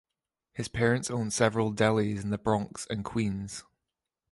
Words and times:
His 0.53 0.67
parents 0.67 1.11
owned 1.11 1.31
several 1.31 1.71
delis 1.71 2.23
in 2.23 2.31
the 2.31 2.39
Bronx 2.39 2.87
and 2.89 3.05
Queens. 3.05 3.63